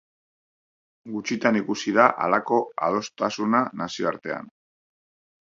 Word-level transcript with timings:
Gutxitan 1.15 1.59
ikusi 1.59 1.93
da 1.97 2.07
halako 2.23 2.59
adostasuna 2.89 3.63
nazioartean. 3.83 4.51